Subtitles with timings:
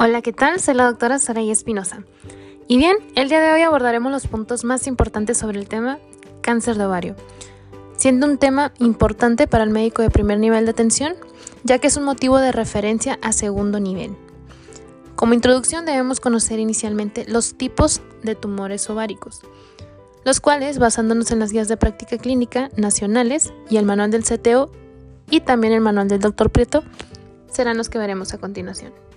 [0.00, 0.60] Hola, ¿qué tal?
[0.60, 2.04] Soy la doctora Saray Espinosa.
[2.68, 5.98] Y bien, el día de hoy abordaremos los puntos más importantes sobre el tema
[6.40, 7.16] cáncer de ovario,
[7.96, 11.16] siendo un tema importante para el médico de primer nivel de atención,
[11.64, 14.14] ya que es un motivo de referencia a segundo nivel.
[15.16, 19.40] Como introducción debemos conocer inicialmente los tipos de tumores ováricos,
[20.24, 24.70] los cuales, basándonos en las guías de práctica clínica nacionales y el manual del CTO
[25.28, 26.50] y también el manual del Dr.
[26.50, 26.84] Prieto,
[27.50, 29.07] serán los que veremos a continuación.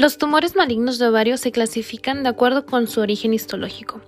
[0.00, 4.00] Los tumores malignos de ovario se clasifican de acuerdo con su origen histológico,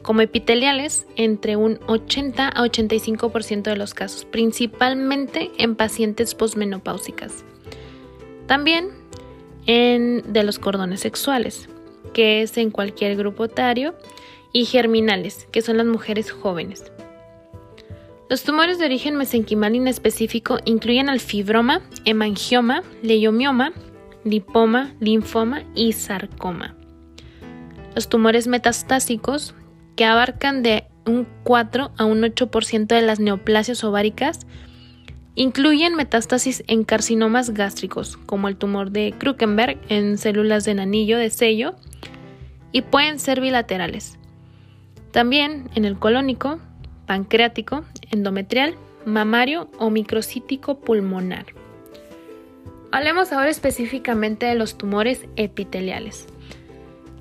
[0.00, 7.44] como epiteliales entre un 80 a 85% de los casos, principalmente en pacientes posmenopáusicas.
[8.46, 8.88] También
[9.66, 11.68] en de los cordones sexuales,
[12.14, 13.94] que es en cualquier grupo etario,
[14.54, 16.90] y germinales, que son las mujeres jóvenes.
[18.30, 23.74] Los tumores de origen mesenquimal inespecífico incluyen al fibroma, hemangioma, leiomioma,
[24.24, 26.74] lipoma, linfoma y sarcoma.
[27.94, 29.54] Los tumores metastásicos,
[29.96, 34.46] que abarcan de un 4 a un 8% de las neoplasias ováricas,
[35.34, 41.30] incluyen metástasis en carcinomas gástricos, como el tumor de Krukenberg en células del anillo de
[41.30, 41.76] sello,
[42.72, 44.18] y pueden ser bilaterales.
[45.10, 46.58] También en el colónico,
[47.06, 48.74] pancreático, endometrial,
[49.06, 51.46] mamario o microcítico pulmonar.
[52.90, 56.26] Hablemos ahora específicamente de los tumores epiteliales.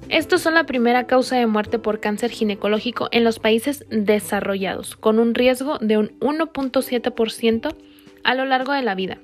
[0.07, 5.19] Estos son la primera causa de muerte por cáncer ginecológico en los países desarrollados, con
[5.19, 7.75] un riesgo de un 1.7%
[8.23, 9.17] a lo largo de la vida.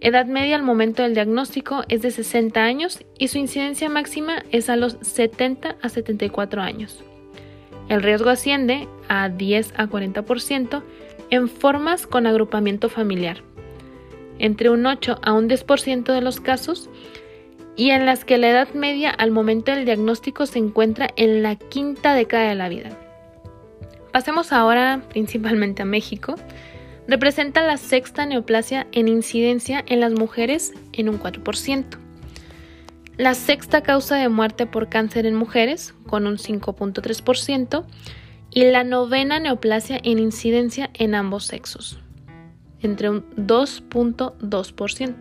[0.00, 4.68] Edad media al momento del diagnóstico es de 60 años y su incidencia máxima es
[4.68, 7.04] a los 70 a 74 años.
[7.88, 10.82] El riesgo asciende a 10 a 40%
[11.30, 13.44] en formas con agrupamiento familiar
[14.42, 16.90] entre un 8 a un 10% de los casos
[17.76, 21.56] y en las que la edad media al momento del diagnóstico se encuentra en la
[21.56, 22.90] quinta década de la vida.
[24.12, 26.34] Pasemos ahora principalmente a México.
[27.08, 31.84] Representa la sexta neoplasia en incidencia en las mujeres en un 4%.
[33.16, 37.84] La sexta causa de muerte por cáncer en mujeres con un 5.3%
[38.50, 42.01] y la novena neoplasia en incidencia en ambos sexos
[42.82, 45.14] entre un 2.2%.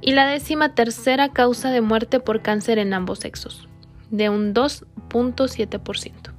[0.00, 3.68] Y la décima tercera causa de muerte por cáncer en ambos sexos,
[4.10, 6.32] de un 2.7%.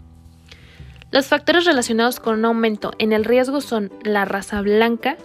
[1.11, 5.17] Los factores relacionados con un aumento en el riesgo son la raza blanca,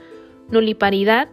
[0.51, 1.29] nuliparidad,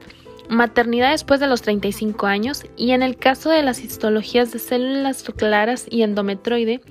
[0.49, 5.23] maternidad después de los 35 años y en el caso de las histologías de células
[5.23, 6.81] claras y endometroide,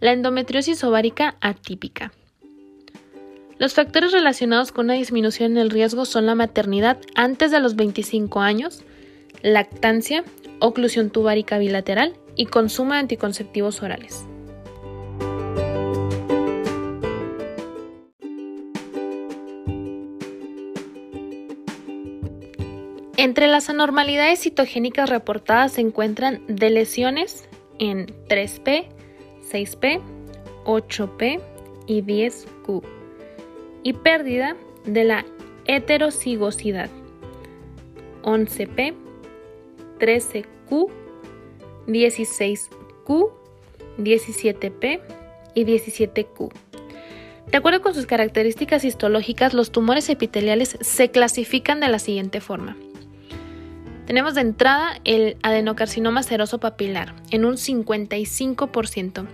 [0.00, 2.12] la endometriosis ovárica atípica.
[3.64, 7.76] Los factores relacionados con una disminución en el riesgo son la maternidad antes de los
[7.76, 8.82] 25 años,
[9.40, 10.22] lactancia,
[10.58, 14.26] oclusión tubárica bilateral y consumo de anticonceptivos orales.
[23.16, 27.48] Entre las anormalidades citogénicas reportadas se encuentran de lesiones
[27.78, 28.88] en 3P,
[29.50, 30.02] 6P,
[30.66, 31.40] 8P
[31.86, 33.03] y 10Q
[33.84, 35.24] y pérdida de la
[35.66, 36.90] heterocigosidad.
[38.22, 38.94] 11P,
[40.00, 40.90] 13Q,
[41.86, 43.30] 16Q,
[43.98, 45.00] 17P
[45.54, 46.52] y 17Q.
[47.50, 52.76] De acuerdo con sus características histológicas, los tumores epiteliales se clasifican de la siguiente forma.
[54.06, 59.26] Tenemos de entrada el adenocarcinoma seroso papilar en un 55%.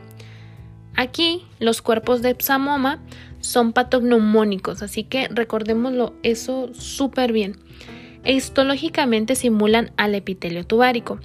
[0.97, 3.01] Aquí los cuerpos de psamoma
[3.41, 7.57] son patognomónicos, así que recordémoslo eso súper bien.
[8.25, 11.19] E histológicamente simulan al epitelio tubárico.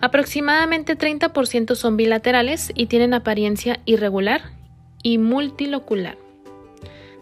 [0.00, 4.52] Aproximadamente 30% son bilaterales y tienen apariencia irregular
[5.02, 6.18] y multilocular.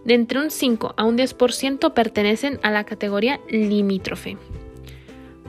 [0.05, 4.37] De entre un 5 a un 10% pertenecen a la categoría limítrofe.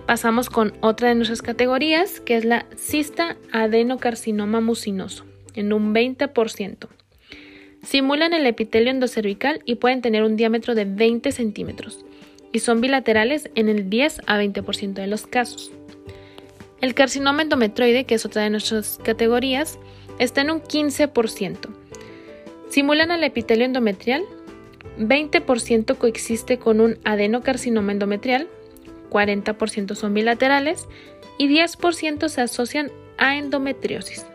[0.06, 5.26] Pasamos con otra de nuestras categorías, que es la cista adenocarcinoma mucinoso,
[5.56, 6.88] en un 20%.
[7.86, 12.04] Simulan el epitelio endocervical y pueden tener un diámetro de 20 centímetros
[12.52, 15.72] y son bilaterales en el 10 a 20% de los casos.
[16.82, 19.78] El carcinoma endometroide, que es otra de nuestras categorías,
[20.18, 21.70] está en un 15%.
[22.70, 24.24] Simulan el epitelio endometrial,
[24.98, 28.48] 20% coexiste con un adenocarcinoma endometrial,
[29.12, 30.88] 40% son bilaterales
[31.38, 34.26] y 10% se asocian a endometriosis.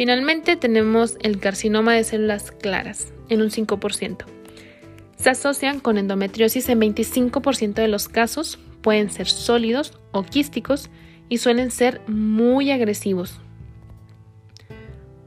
[0.00, 4.24] Finalmente tenemos el carcinoma de células claras en un 5%.
[5.16, 10.88] Se asocian con endometriosis en 25% de los casos, pueden ser sólidos o quísticos
[11.28, 13.40] y suelen ser muy agresivos.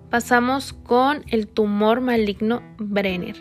[0.09, 3.35] Pasamos con el tumor maligno Brenner.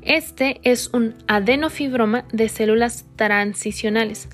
[0.00, 4.30] Este es un adenofibroma de células transicionales.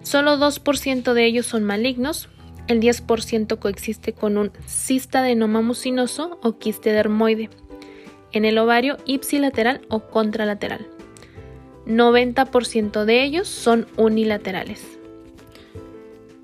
[0.00, 2.30] Solo 2% de ellos son malignos,
[2.68, 7.50] el 10% coexiste con un cistadenoma mucinoso o quiste dermoide
[8.32, 10.86] en el ovario ipsilateral o contralateral.
[11.86, 14.98] 90% de ellos son unilaterales.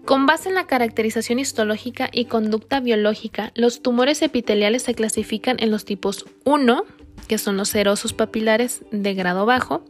[0.04, 5.70] Con base en la caracterización histológica y conducta biológica, los tumores epiteliales se clasifican en
[5.70, 6.84] los tipos 1,
[7.28, 9.84] que son los serosos papilares de grado bajo,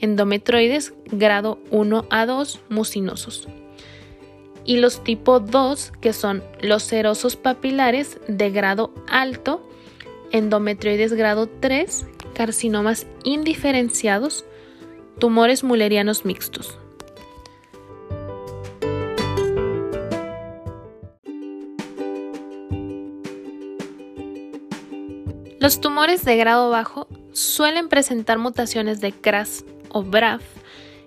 [0.00, 3.48] endometroides grado 1 a 2 mucinosos,
[4.64, 9.66] y los tipo 2, que son los serosos papilares de grado alto,
[10.30, 14.44] endometrioides grado 3, carcinomas indiferenciados,
[15.18, 16.78] tumores mullerianos mixtos.
[25.58, 30.42] Los tumores de grado bajo suelen presentar mutaciones de CRAS o BRAF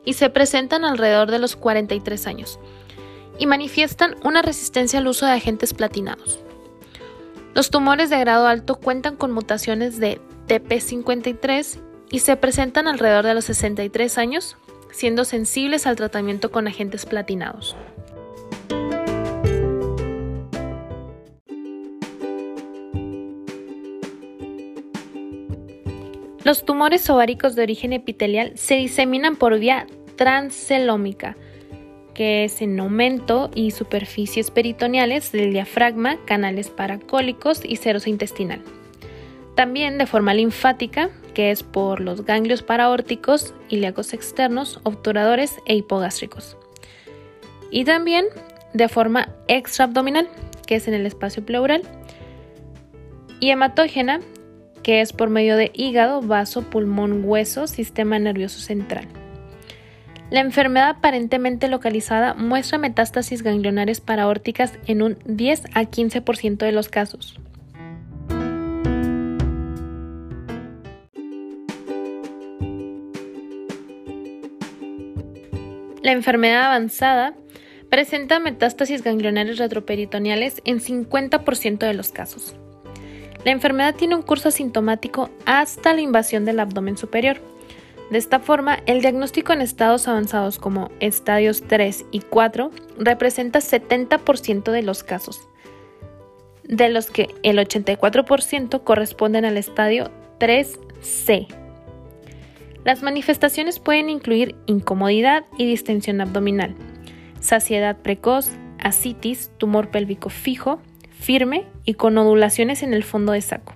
[0.05, 2.59] y se presentan alrededor de los 43 años
[3.39, 6.39] y manifiestan una resistencia al uso de agentes platinados.
[7.53, 11.79] Los tumores de grado alto cuentan con mutaciones de TP53
[12.11, 14.57] y se presentan alrededor de los 63 años,
[14.91, 17.75] siendo sensibles al tratamiento con agentes platinados.
[26.45, 31.35] Los tumores ováricos de origen epitelial se diseminan por vía transcelómica,
[32.15, 38.61] que es en aumento y superficies peritoneales del diafragma, canales paracólicos y serosa intestinal.
[39.55, 46.57] También de forma linfática, que es por los ganglios paraórticos, ilíacos externos, obturadores e hipogástricos.
[47.69, 48.25] Y también
[48.73, 50.27] de forma extraabdominal,
[50.65, 51.83] que es en el espacio pleural.
[53.39, 54.21] Y hematógena,
[54.83, 59.07] que es por medio de hígado, vaso, pulmón, hueso, sistema nervioso central.
[60.35, 66.89] La enfermedad aparentemente localizada muestra metástasis ganglionares paraórticas en un 10 a 15% de los
[66.89, 67.39] casos.
[76.03, 77.33] La enfermedad avanzada
[77.89, 82.57] presenta metástasis ganglionares retroperitoneales en 50% de los casos.
[83.45, 87.54] La enfermedad tiene un curso asintomático hasta la invasión del abdomen superior.
[88.11, 94.71] De esta forma, el diagnóstico en estados avanzados como estadios 3 y 4 representa 70%
[94.71, 95.47] de los casos,
[96.63, 101.47] de los que el 84% corresponden al estadio 3C.
[102.83, 106.75] Las manifestaciones pueden incluir incomodidad y distensión abdominal,
[107.39, 110.79] saciedad precoz, asitis, tumor pélvico fijo,
[111.19, 113.73] firme y con nodulaciones en el fondo de saco.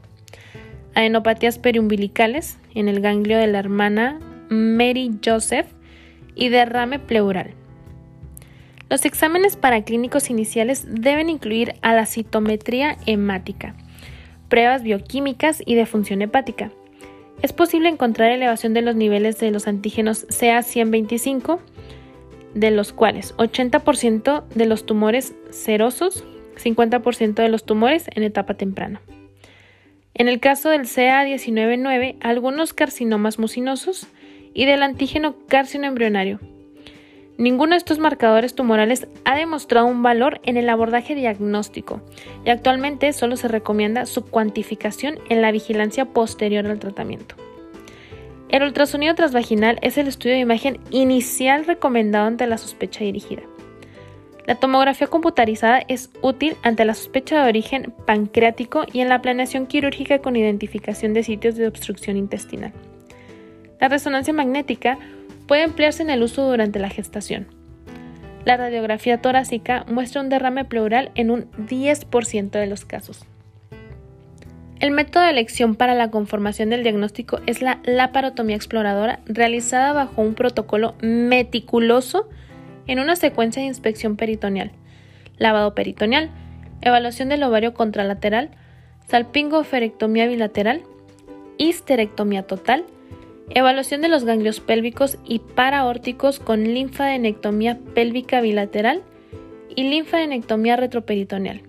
[1.00, 4.20] Adenopatías periumbilicales en el ganglio de la hermana
[4.50, 5.66] Mary Joseph
[6.36, 7.52] y derrame pleural.
[8.90, 13.76] Los exámenes paraclínicos iniciales deben incluir a la citometría hemática,
[14.50, 16.70] pruebas bioquímicas y de función hepática.
[17.42, 21.60] Es posible encontrar elevación de los niveles de los antígenos CA125,
[22.56, 26.26] de los cuales 80% de los tumores serosos
[26.62, 29.00] 50% de los tumores en etapa temprana.
[30.14, 34.08] En el caso del CA199, algunos carcinomas mucinosos
[34.54, 36.40] y del antígeno carcinoembrionario.
[37.38, 42.02] Ninguno de estos marcadores tumorales ha demostrado un valor en el abordaje diagnóstico
[42.44, 47.36] y actualmente solo se recomienda su cuantificación en la vigilancia posterior al tratamiento.
[48.50, 53.44] El ultrasonido transvaginal es el estudio de imagen inicial recomendado ante la sospecha dirigida.
[54.50, 59.68] La tomografía computarizada es útil ante la sospecha de origen pancreático y en la planeación
[59.68, 62.74] quirúrgica con identificación de sitios de obstrucción intestinal.
[63.80, 64.98] La resonancia magnética
[65.46, 67.46] puede emplearse en el uso durante la gestación.
[68.44, 73.28] La radiografía torácica muestra un derrame pleural en un 10% de los casos.
[74.80, 80.24] El método de elección para la conformación del diagnóstico es la laparotomía exploradora realizada bajo
[80.24, 82.28] un protocolo meticuloso
[82.90, 84.72] en una secuencia de inspección peritoneal,
[85.38, 86.32] lavado peritoneal,
[86.82, 88.50] evaluación del ovario contralateral,
[89.08, 90.82] salpingoferectomía bilateral,
[91.60, 92.86] histerectomía total,
[93.52, 99.04] evaluación de los ganglios pélvicos y paraórticos con linfadenectomía pélvica bilateral
[99.76, 101.62] y linfadenectomía retroperitoneal.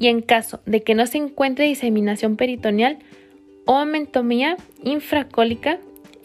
[0.00, 2.98] y en caso de que no se encuentre diseminación peritoneal
[3.64, 5.80] o mentomía infracólica,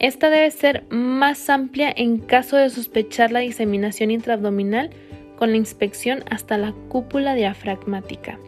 [0.06, 4.90] esta debe ser más amplia en caso de sospechar la diseminación intraabdominal
[5.36, 8.38] con la inspección hasta la cúpula diafragmática.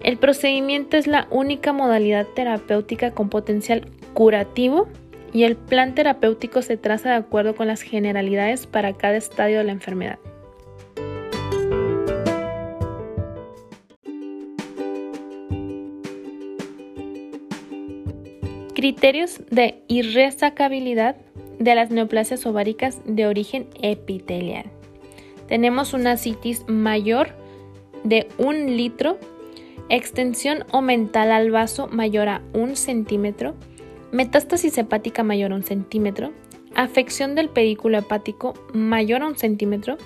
[0.00, 4.86] El procedimiento es la única modalidad terapéutica con potencial curativo
[5.32, 9.64] y el plan terapéutico se traza de acuerdo con las generalidades para cada estadio de
[9.64, 10.20] la enfermedad.
[18.84, 21.16] Criterios de irresacabilidad
[21.58, 24.66] de las neoplasias ováricas de origen epitelial.
[25.48, 27.28] Tenemos una citis mayor
[28.02, 29.16] de un litro,
[29.88, 33.54] extensión o mental al vaso mayor a un centímetro,
[34.12, 36.32] metástasis hepática mayor a un centímetro,
[36.74, 39.96] afección del pedículo hepático mayor a un centímetro,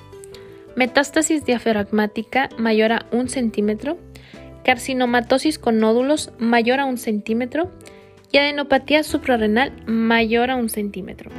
[0.77, 3.99] metástasis diafragmática mayor a un centímetro,
[4.63, 7.73] carcinomatosis con nódulos mayor a un centímetro,
[8.31, 11.31] y adenopatía suprarrenal mayor a un centímetro.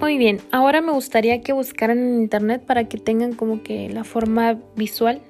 [0.00, 4.02] Muy bien, ahora me gustaría que buscaran en internet para que tengan como que la
[4.02, 5.20] forma visual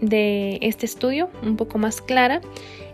[0.00, 2.40] de este estudio un poco más clara,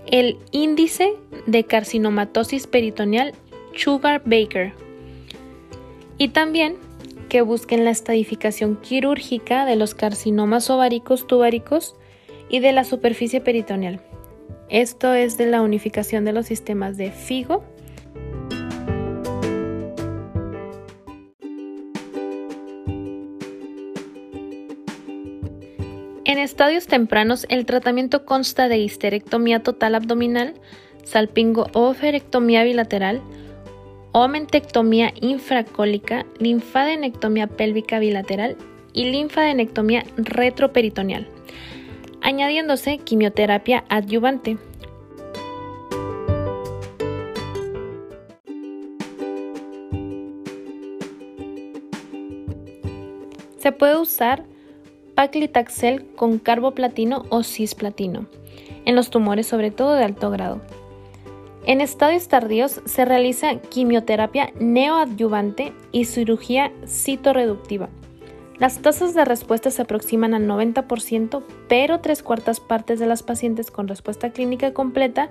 [0.06, 1.14] el índice
[1.46, 3.32] de carcinomatosis peritoneal
[3.74, 4.74] Sugar Baker.
[6.18, 6.76] Y también
[7.34, 11.96] que busquen la estadificación quirúrgica de los carcinomas ováricos tubáricos
[12.48, 14.00] y de la superficie peritoneal.
[14.68, 17.64] Esto es de la unificación de los sistemas de FIGO.
[26.24, 30.54] En estadios tempranos, el tratamiento consta de histerectomía total abdominal,
[31.02, 31.96] salpingo o
[32.62, 33.22] bilateral,
[34.14, 38.56] omentectomía infracólica, linfadenectomía pélvica bilateral
[38.92, 41.26] y linfadenectomía retroperitoneal,
[42.23, 44.56] añadiéndose quimioterapia adyuvante.
[53.59, 54.44] Se puede usar
[55.16, 58.26] paclitaxel con carboplatino o cisplatino
[58.85, 60.61] en los tumores sobre todo de alto grado.
[61.66, 67.88] En estadios tardíos se realiza quimioterapia neoadyuvante y cirugía citorreductiva.
[68.59, 73.71] Las tasas de respuesta se aproximan al 90%, pero tres cuartas partes de las pacientes
[73.71, 75.30] con respuesta clínica completa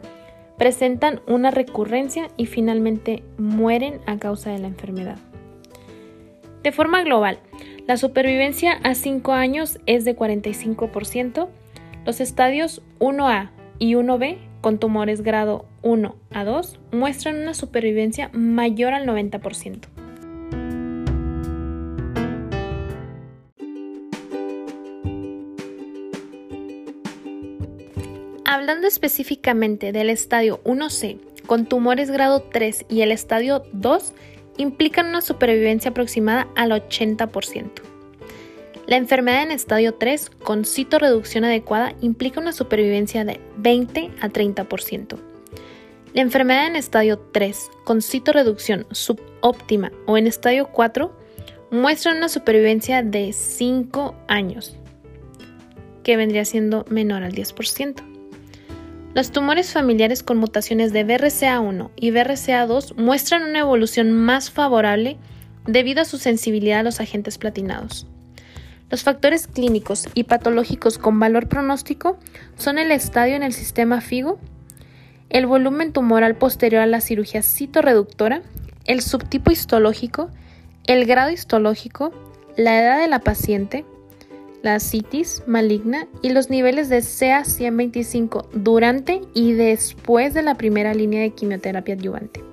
[0.58, 5.18] presentan una recurrencia y finalmente mueren a causa de la enfermedad.
[6.64, 7.40] De forma global,
[7.86, 11.48] la supervivencia a 5 años es de 45%,
[12.06, 18.94] los estadios 1A y 1B con tumores grado 1 a 2 muestran una supervivencia mayor
[18.94, 19.88] al 90%.
[28.46, 34.14] Hablando específicamente del estadio 1C con tumores grado 3 y el estadio 2,
[34.58, 37.70] implican una supervivencia aproximada al 80%.
[38.86, 45.33] La enfermedad en estadio 3 con citorreducción adecuada implica una supervivencia de 20 a 30%.
[46.14, 51.12] La enfermedad en estadio 3 con citorreducción subóptima o en estadio 4
[51.72, 54.78] muestra una supervivencia de 5 años,
[56.04, 58.04] que vendría siendo menor al 10%.
[59.16, 65.18] Los tumores familiares con mutaciones de BRCA1 y BRCA2 muestran una evolución más favorable
[65.66, 68.06] debido a su sensibilidad a los agentes platinados.
[68.92, 72.20] Los factores clínicos y patológicos con valor pronóstico
[72.56, 74.40] son el estadio en el sistema FIGO,
[75.34, 78.44] el volumen tumoral posterior a la cirugía citorreductora,
[78.86, 80.30] el subtipo histológico,
[80.86, 82.14] el grado histológico,
[82.56, 83.84] la edad de la paciente,
[84.62, 91.22] la citis maligna y los niveles de CA125 durante y después de la primera línea
[91.22, 92.44] de quimioterapia adyuvante.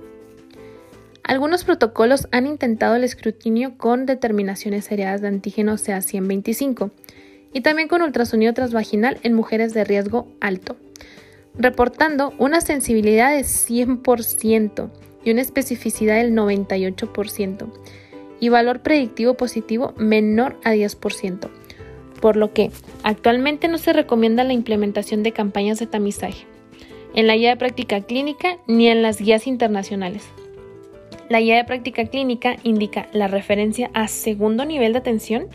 [1.23, 6.89] Algunos protocolos han intentado el escrutinio con determinaciones seriadas de antígeno CA125
[7.53, 10.77] y también con ultrasonido transvaginal en mujeres de riesgo alto,
[11.57, 14.89] reportando una sensibilidad de 100%
[15.23, 17.71] y una especificidad del 98%
[18.39, 21.49] y valor predictivo positivo menor a 10%,
[22.21, 22.71] por lo que
[23.03, 26.45] actualmente no se recomienda la implementación de campañas de tamizaje
[27.13, 30.23] en la guía de práctica clínica ni en las guías internacionales.
[31.29, 35.47] La guía de práctica clínica indica la referencia a segundo nivel de atención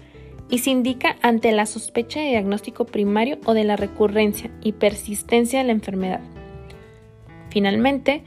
[0.48, 5.58] y se indica ante la sospecha de diagnóstico primario o de la recurrencia y persistencia
[5.58, 6.20] de la enfermedad.
[7.50, 8.22] Finalmente,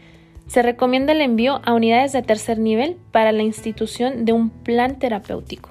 [0.50, 4.98] Se recomienda el envío a unidades de tercer nivel para la institución de un plan
[4.98, 5.70] terapéutico.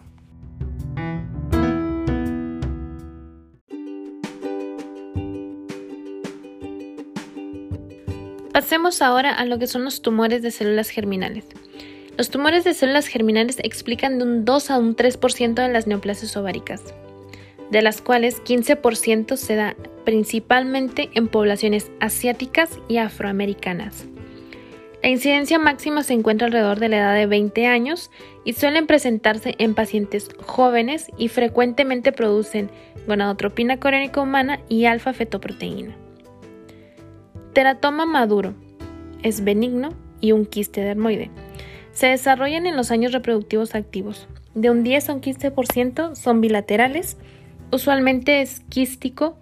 [8.53, 11.45] Pasemos ahora a lo que son los tumores de células germinales.
[12.19, 16.37] Los tumores de células germinales explican de un 2 a un 3% de las neoplasias
[16.37, 16.83] ováricas,
[17.71, 24.07] de las cuales 15% se da principalmente en poblaciones asiáticas y afroamericanas.
[25.01, 28.11] La incidencia máxima se encuentra alrededor de la edad de 20 años
[28.45, 32.69] y suelen presentarse en pacientes jóvenes y frecuentemente producen
[33.07, 35.97] gonadotropina corénica humana y alfa-fetoproteína.
[37.53, 38.55] Teratoma maduro
[39.23, 41.31] es benigno y un quiste dermoide.
[41.99, 44.29] Se desarrollan en los años reproductivos activos.
[44.55, 47.17] De un 10 a un 15% son bilaterales,
[47.73, 49.37] usualmente es quístico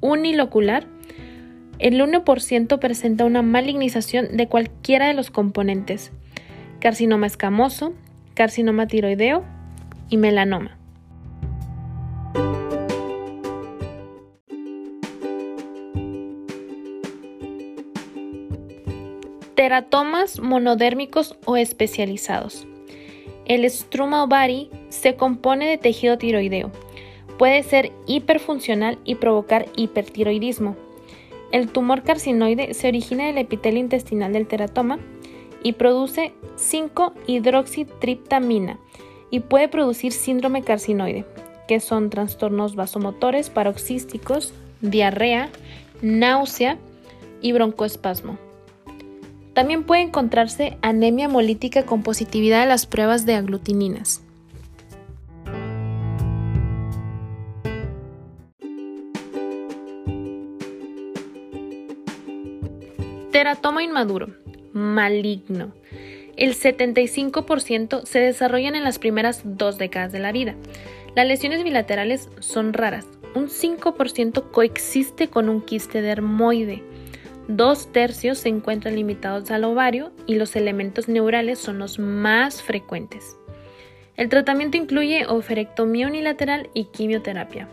[0.00, 0.88] unilocular,
[1.78, 6.10] el 1% presenta una malignización de cualquiera de los componentes,
[6.80, 7.92] carcinoma escamoso,
[8.34, 9.44] carcinoma tiroideo
[10.08, 10.79] y melanoma.
[19.60, 22.66] Teratomas monodérmicos o especializados.
[23.44, 26.72] El struma ovari se compone de tejido tiroideo,
[27.38, 30.76] Puede ser hiperfuncional y provocar hipertiroidismo.
[31.52, 34.98] El tumor carcinoide se origina del epitelio intestinal del teratoma
[35.62, 38.78] y produce 5-hidroxitriptamina
[39.30, 41.26] y puede producir síndrome carcinoide,
[41.68, 45.50] que son trastornos vasomotores paroxísticos, diarrea,
[46.00, 46.78] náusea
[47.42, 48.38] y broncoespasmo.
[49.60, 54.22] También puede encontrarse anemia hemolítica con positividad de las pruebas de aglutininas.
[63.30, 64.28] Teratoma inmaduro,
[64.72, 65.74] maligno.
[66.38, 70.54] El 75% se desarrollan en las primeras dos décadas de la vida.
[71.14, 73.06] Las lesiones bilaterales son raras.
[73.34, 76.82] Un 5% coexiste con un quiste dermoide.
[77.56, 83.36] Dos tercios se encuentran limitados al ovario y los elementos neurales son los más frecuentes.
[84.16, 87.66] El tratamiento incluye oferectomía unilateral y quimioterapia,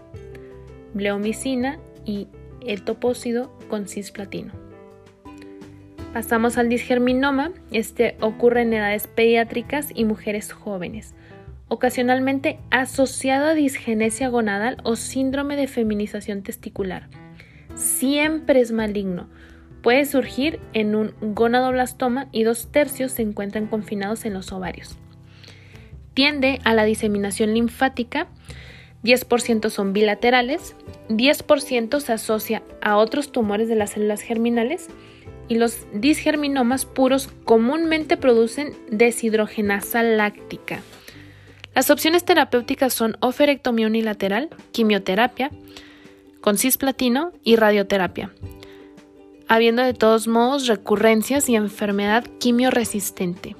[0.96, 2.28] bleomicina y
[2.66, 4.52] etopósido con cisplatino.
[6.12, 7.52] Pasamos al disgerminoma.
[7.72, 11.14] Este ocurre en edades pediátricas y mujeres jóvenes,
[11.68, 17.10] ocasionalmente asociado a disgenesia gonadal o síndrome de feminización testicular.
[17.76, 19.30] Siempre es maligno.
[19.82, 24.98] Puede surgir en un gonadoblastoma y dos tercios se encuentran confinados en los ovarios.
[26.14, 28.28] Tiende a la diseminación linfática,
[29.04, 30.76] 10% son bilaterales,
[31.10, 34.90] 10% se asocia a otros tumores de las células germinales
[35.48, 40.82] y los disgerminomas puros comúnmente producen deshidrogenasa láctica.
[41.74, 45.52] Las opciones terapéuticas son oferectomía unilateral, quimioterapia
[46.42, 48.32] con cisplatino y radioterapia,
[49.48, 53.56] habiendo de todos modos recurrencias y enfermedad quimioresistente.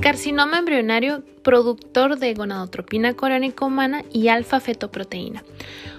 [0.00, 5.44] Carcinoma embrionario productor de gonadotropina corónica humana y alfa-fetoproteína.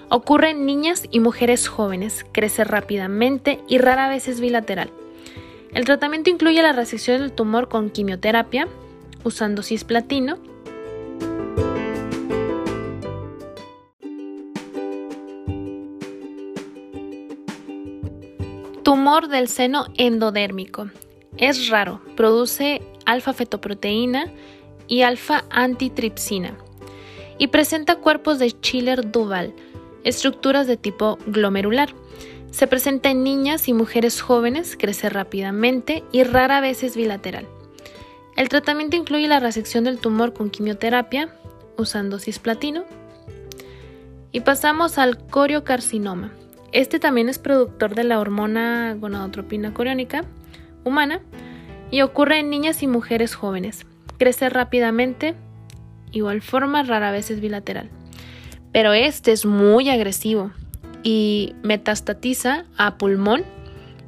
[0.08, 4.90] Ocurre en niñas y mujeres jóvenes, crece rápidamente y rara vez es bilateral.
[5.72, 8.68] El tratamiento incluye la resección del tumor con quimioterapia,
[9.24, 10.36] usando cisplatino,
[18.92, 20.90] Tumor del seno endodérmico.
[21.38, 24.30] Es raro, produce alfa-fetoproteína
[24.86, 26.58] y alfa-antitripsina
[27.38, 29.54] y presenta cuerpos de Schiller-Duval,
[30.04, 31.94] estructuras de tipo glomerular.
[32.50, 37.48] Se presenta en niñas y mujeres jóvenes, crece rápidamente y rara vez es bilateral.
[38.36, 41.34] El tratamiento incluye la resección del tumor con quimioterapia,
[41.78, 42.84] usando cisplatino.
[44.32, 46.30] Y pasamos al coriocarcinoma.
[46.72, 50.24] Este también es productor de la hormona gonadotropina coriónica
[50.84, 51.20] humana
[51.90, 53.86] y ocurre en niñas y mujeres jóvenes.
[54.18, 55.34] Crece rápidamente,
[56.12, 57.90] igual forma rara vez es bilateral.
[58.72, 60.50] Pero este es muy agresivo
[61.02, 63.44] y metastatiza a pulmón,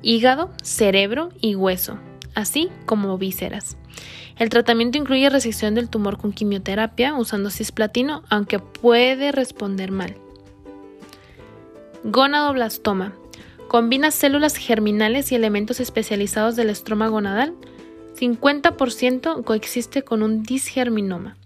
[0.00, 1.98] hígado, cerebro y hueso,
[2.34, 3.76] así como vísceras.
[4.38, 10.16] El tratamiento incluye resección del tumor con quimioterapia usando cisplatino, aunque puede responder mal.
[12.04, 13.14] Gonadoblastoma.
[13.66, 17.54] Combina células germinales y elementos especializados del estroma gonadal.
[18.20, 21.38] 50% coexiste con un disgerminoma.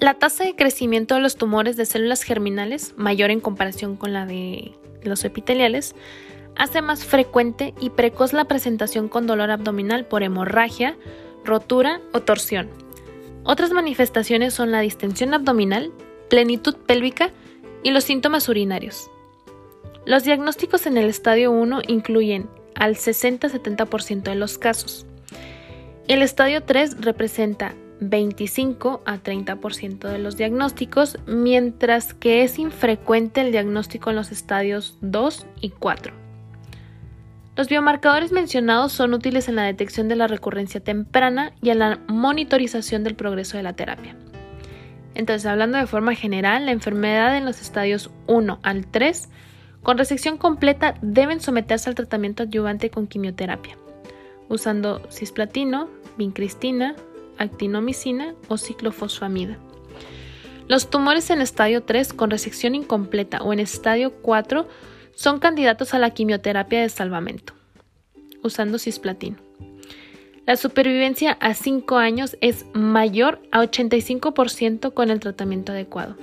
[0.00, 4.24] La tasa de crecimiento de los tumores de células germinales, mayor en comparación con la
[4.24, 5.94] de los epiteliales,
[6.56, 10.96] hace más frecuente y precoz la presentación con dolor abdominal por hemorragia,
[11.44, 12.70] rotura o torsión.
[13.44, 15.92] Otras manifestaciones son la distensión abdominal,
[16.30, 17.30] plenitud pélvica
[17.82, 19.10] y los síntomas urinarios.
[20.06, 25.06] Los diagnósticos en el estadio 1 incluyen al 60-70% de los casos.
[26.08, 33.52] El estadio 3 representa 25 a 30% de los diagnósticos, mientras que es infrecuente el
[33.52, 36.23] diagnóstico en los estadios 2 y 4.
[37.56, 42.00] Los biomarcadores mencionados son útiles en la detección de la recurrencia temprana y en la
[42.08, 44.16] monitorización del progreso de la terapia.
[45.14, 49.28] Entonces, hablando de forma general, la enfermedad en los estadios 1 al 3
[49.84, 53.78] con resección completa deben someterse al tratamiento adyuvante con quimioterapia,
[54.48, 55.88] usando cisplatino,
[56.18, 56.96] vincristina,
[57.38, 59.58] actinomicina o ciclofosfamida.
[60.66, 64.66] Los tumores en estadio 3 con resección incompleta o en estadio 4
[65.14, 67.54] son candidatos a la quimioterapia de salvamento,
[68.42, 69.36] usando cisplatino.
[70.46, 76.16] La supervivencia a 5 años es mayor a 85% con el tratamiento adecuado.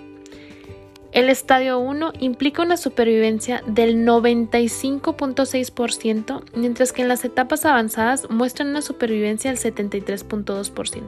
[1.12, 8.69] El estadio 1 implica una supervivencia del 95.6%, mientras que en las etapas avanzadas muestran
[8.69, 11.04] una supervivencia del 73.2%.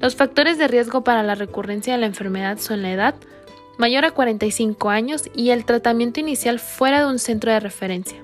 [0.00, 3.14] Los factores de riesgo para la recurrencia de la enfermedad son la edad,
[3.78, 8.18] mayor a 45 años, y el tratamiento inicial fuera de un centro de referencia.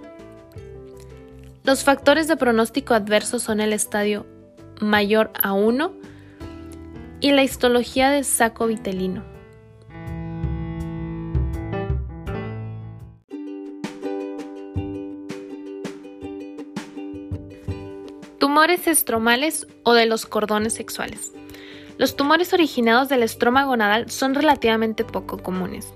[1.64, 4.26] Los factores de pronóstico adverso son el estadio
[4.80, 5.92] mayor a 1
[7.20, 9.22] y la histología de saco vitelino.
[18.38, 21.32] Tumores estromales o de los cordones sexuales.
[22.00, 25.92] Los tumores originados del estroma gonadal son relativamente poco comunes.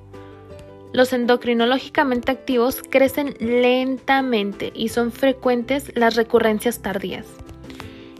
[0.92, 7.24] Los endocrinológicamente activos crecen lentamente y son frecuentes las recurrencias tardías.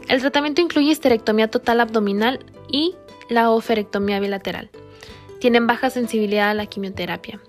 [0.07, 2.95] El tratamiento incluye histerectomía total abdominal y
[3.29, 4.71] la oferectomía bilateral.
[5.39, 7.39] Tienen baja sensibilidad a la quimioterapia.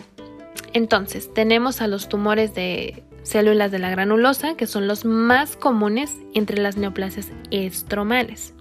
[0.75, 6.15] Entonces, tenemos a los tumores de células de la granulosa, que son los más comunes
[6.35, 8.53] entre las neoplasias estromales.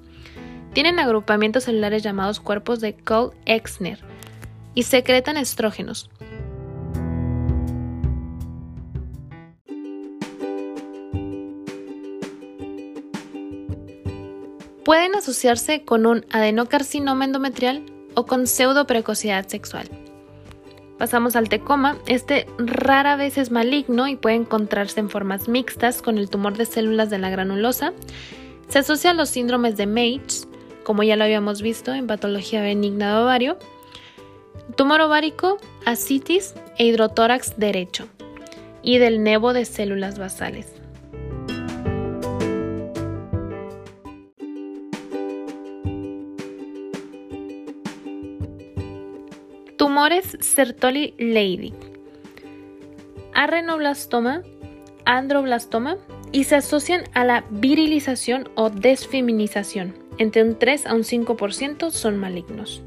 [0.75, 3.97] Tienen agrupamientos celulares llamados cuerpos de Cole-Exner
[4.73, 6.09] y secretan estrógenos.
[14.83, 19.87] Pueden asociarse con un adenocarcinoma endometrial o con pseudoprecocidad sexual.
[20.97, 21.97] Pasamos al tecoma.
[22.05, 26.65] Este rara vez es maligno y puede encontrarse en formas mixtas con el tumor de
[26.65, 27.93] células de la granulosa.
[28.67, 30.44] Se asocia a los síndromes de Meigs,
[30.85, 33.57] como ya lo habíamos visto en patología benigna de ovario,
[34.77, 38.07] tumor ovárico, ascitis e hidrotórax derecho
[38.81, 40.71] y del nevo de células basales.
[49.77, 51.73] Tumores Sertoli-Leydig.
[53.33, 54.43] Arrenoblastoma,
[55.03, 55.97] androblastoma
[56.31, 60.04] y se asocian a la virilización o desfeminización.
[60.17, 62.83] Entre un 3 a un 5% son malignos.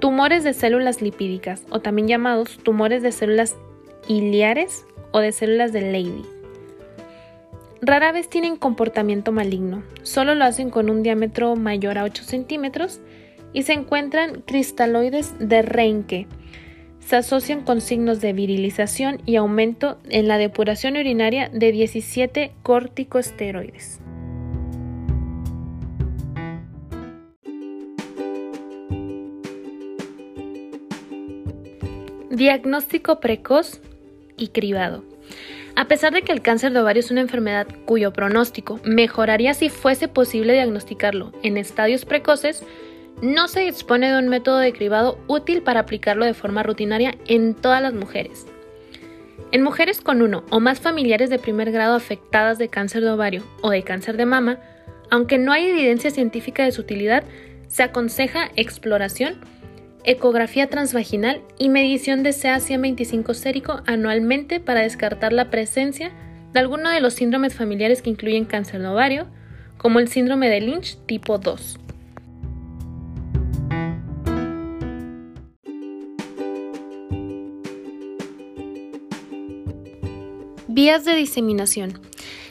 [0.00, 3.56] Tumores de células lipídicas o también llamados tumores de células
[4.08, 6.26] iliares o de células de Leydig.
[7.80, 13.00] Rara vez tienen comportamiento maligno, solo lo hacen con un diámetro mayor a 8 centímetros
[13.52, 16.26] y se encuentran cristaloides de Reinke.
[16.98, 24.00] Se asocian con signos de virilización y aumento en la depuración urinaria de 17 corticosteroides.
[32.30, 33.80] Diagnóstico precoz
[34.36, 35.04] y cribado.
[35.76, 39.68] A pesar de que el cáncer de ovario es una enfermedad cuyo pronóstico mejoraría si
[39.68, 42.64] fuese posible diagnosticarlo en estadios precoces,
[43.22, 47.54] no se dispone de un método de cribado útil para aplicarlo de forma rutinaria en
[47.54, 48.46] todas las mujeres.
[49.52, 53.44] En mujeres con uno o más familiares de primer grado afectadas de cáncer de ovario
[53.62, 54.58] o de cáncer de mama,
[55.10, 57.22] aunque no hay evidencia científica de su utilidad,
[57.68, 59.36] se aconseja exploración,
[60.06, 66.12] ecografía transvaginal y medición de CA-125 sérico anualmente para descartar la presencia
[66.52, 69.26] de alguno de los síndromes familiares que incluyen cáncer de ovario,
[69.76, 71.80] como el síndrome de Lynch tipo 2.
[80.68, 82.00] Vías de diseminación.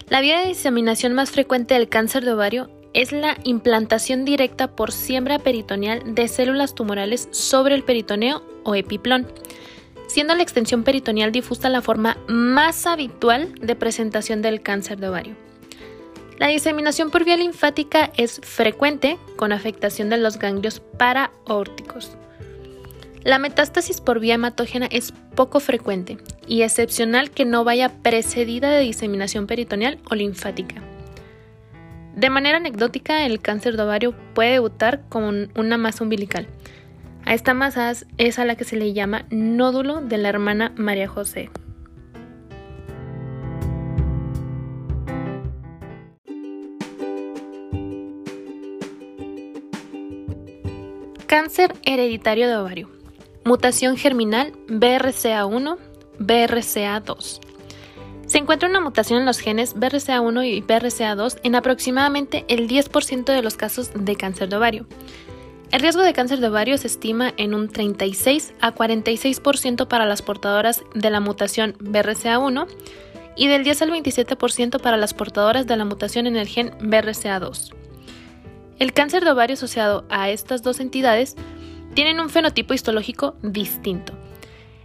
[0.09, 4.91] La vía de diseminación más frecuente del cáncer de ovario es la implantación directa por
[4.91, 9.27] siembra peritoneal de células tumorales sobre el peritoneo o epiplón,
[10.08, 15.36] siendo la extensión peritoneal difusa la forma más habitual de presentación del cáncer de ovario.
[16.39, 22.12] La diseminación por vía linfática es frecuente con afectación de los ganglios paraórticos.
[23.23, 28.81] La metástasis por vía hematógena es poco frecuente y excepcional que no vaya precedida de
[28.81, 30.81] diseminación peritoneal o linfática.
[32.15, 36.47] De manera anecdótica, el cáncer de ovario puede debutar con una masa umbilical.
[37.25, 41.08] A esta masa es a la que se le llama nódulo de la hermana María
[41.10, 41.49] José.
[51.28, 52.89] Cáncer hereditario de ovario.
[53.43, 55.78] Mutación germinal BRCA1,
[56.19, 57.44] BRCA2.
[58.25, 63.41] Se encuentra una mutación en los genes BRCA1 y BRCA2 en aproximadamente el 10% de
[63.41, 64.88] los casos de cáncer de ovario.
[65.71, 70.21] El riesgo de cáncer de ovario se estima en un 36 a 46% para las
[70.21, 72.67] portadoras de la mutación BRCA1
[73.35, 77.73] y del 10 al 27% para las portadoras de la mutación en el gen BRCA2.
[78.79, 81.35] El cáncer de ovario asociado a estas dos entidades
[81.93, 84.13] tienen un fenotipo histológico distinto.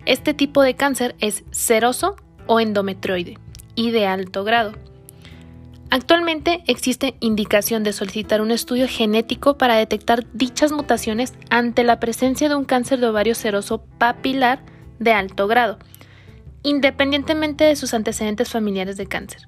[0.06, 2.16] Este tipo de cáncer es seroso
[2.50, 3.38] o endometroide
[3.76, 4.72] y de alto grado.
[5.88, 12.48] Actualmente existe indicación de solicitar un estudio genético para detectar dichas mutaciones ante la presencia
[12.48, 14.64] de un cáncer de ovario seroso papilar
[14.98, 15.78] de alto grado,
[16.64, 19.42] independientemente de sus antecedentes familiares de cáncer.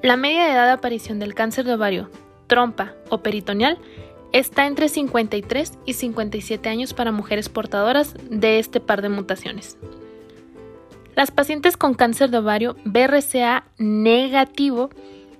[0.00, 2.10] La media de edad de aparición del cáncer de ovario,
[2.46, 3.76] trompa o peritoneal
[4.32, 9.78] está entre 53 y 57 años para mujeres portadoras de este par de mutaciones.
[11.16, 14.90] Las pacientes con cáncer de ovario BRCA negativo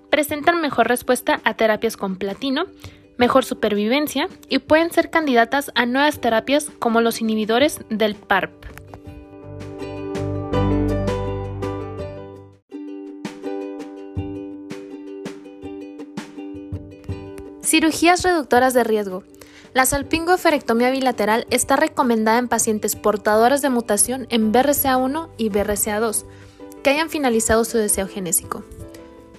[0.08, 2.66] presentan mejor respuesta a terapias con platino,
[3.18, 8.52] mejor supervivencia y pueden ser candidatas a nuevas terapias como los inhibidores del PARP.
[17.62, 19.24] Cirugías reductoras de riesgo.
[19.74, 26.24] La salpingoferectomía bilateral está recomendada en pacientes portadoras de mutación en BRCA1 y BRCA2
[26.84, 28.62] que hayan finalizado su deseo genésico.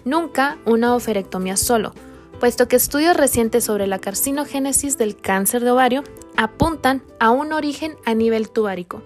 [0.04, 1.94] Nunca una oferectomía solo,
[2.42, 6.04] puesto que estudios recientes sobre la carcinogénesis del cáncer de ovario
[6.36, 9.02] apuntan a un origen a nivel tubárico.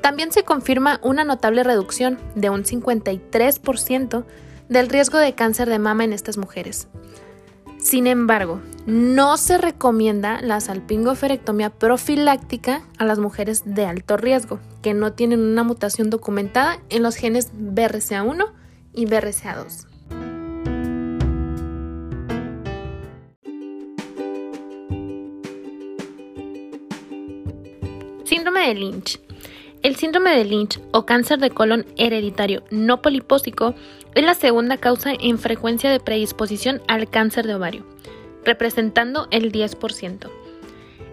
[0.00, 4.24] También se confirma una notable reducción de un 53%
[4.70, 6.88] del riesgo de cáncer de mama en estas mujeres.
[7.82, 14.94] Sin embargo, no se recomienda la salpingoferectomía profiláctica a las mujeres de alto riesgo, que
[14.94, 18.52] no tienen una mutación documentada en los genes BRCA1
[18.94, 19.88] y BRCA2.
[28.24, 29.31] Síndrome de Lynch.
[29.82, 33.74] El síndrome de Lynch o cáncer de colon hereditario no polipósico
[34.14, 37.84] es la segunda causa en frecuencia de predisposición al cáncer de ovario,
[38.44, 40.30] representando el 10%.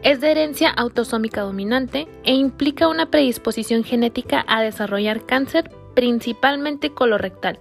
[0.03, 7.58] Es de herencia autosómica dominante e implica una predisposición genética a desarrollar cáncer principalmente colorectal,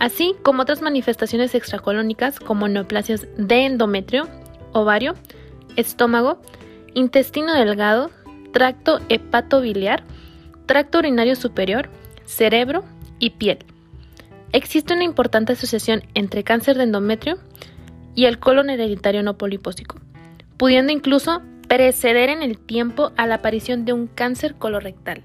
[0.00, 4.26] así como otras manifestaciones extracolónicas como neoplasias de endometrio,
[4.72, 5.14] ovario,
[5.76, 6.40] estómago,
[6.94, 8.10] intestino delgado,
[8.52, 10.02] tracto hepatobiliar,
[10.66, 11.88] tracto urinario superior,
[12.26, 12.84] cerebro
[13.18, 13.58] y piel.
[14.52, 17.38] Existe una importante asociación entre cáncer de endometrio
[18.14, 19.96] y el colon hereditario no polipósico,
[20.56, 25.22] pudiendo incluso preceder en el tiempo a la aparición de un cáncer colorectal.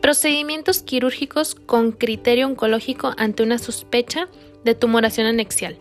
[0.00, 4.28] Procedimientos quirúrgicos con criterio oncológico ante una sospecha
[4.64, 5.78] de tumoración anexial.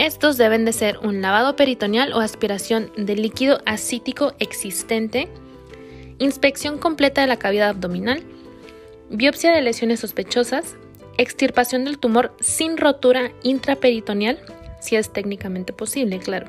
[0.00, 5.28] Estos deben de ser un lavado peritoneal o aspiración de líquido acítico existente,
[6.18, 8.22] inspección completa de la cavidad abdominal,
[9.10, 10.74] biopsia de lesiones sospechosas,
[11.18, 14.38] extirpación del tumor sin rotura intraperitoneal,
[14.80, 16.46] si es técnicamente posible, claro.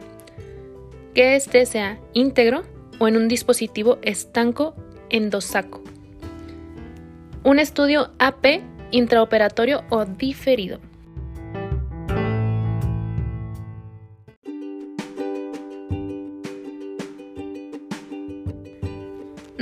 [1.13, 2.63] Que este sea íntegro
[2.99, 4.75] o en un dispositivo estanco
[5.09, 5.83] endosaco.
[7.43, 8.61] Un estudio AP
[8.91, 10.79] intraoperatorio o diferido.